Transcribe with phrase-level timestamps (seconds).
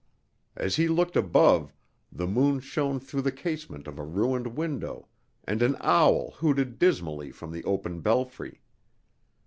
[0.55, 1.75] As he looked above,
[2.11, 5.07] the moon shone through the casement of a ruined window,
[5.43, 8.61] and an owl hooted dismally from the open belfry.